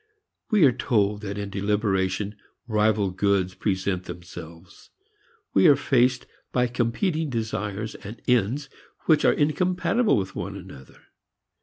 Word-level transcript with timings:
We 0.49 0.65
are 0.65 0.71
told 0.71 1.21
that 1.21 1.37
in 1.37 1.51
deliberation 1.51 2.35
rival 2.67 3.11
goods 3.11 3.53
present 3.53 4.05
themselves. 4.05 4.89
We 5.53 5.67
are 5.67 5.75
faced 5.75 6.25
by 6.51 6.65
competing 6.65 7.29
desires 7.29 7.93
and 7.93 8.19
ends 8.27 8.67
which 9.05 9.25
are 9.25 9.33
incompatible 9.33 10.17
with 10.17 10.35
one 10.35 10.57
another. 10.57 11.03